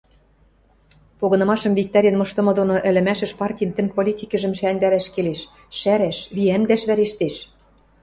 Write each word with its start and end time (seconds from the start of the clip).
Погынымашым 1.19 1.73
виктӓрен 1.77 2.15
мыштымы 2.21 2.51
доно 2.59 2.75
ӹлӹмӓшӹш 2.89 3.31
партин 3.39 3.69
тӹнг 3.75 3.91
политикӹжӹм 3.97 4.53
шӹнгдӓрӓш 4.59 5.07
келеш, 5.13 5.41
шӓрӓш, 5.79 6.17
виӓнгдӓш 6.35 6.81
вӓрештеш. 6.89 7.35